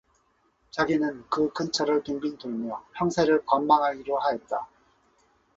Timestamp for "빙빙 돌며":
2.01-2.83